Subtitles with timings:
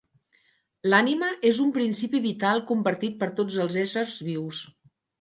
[0.93, 4.69] L'ànima és un principi vital compartit per tots els éssers vius.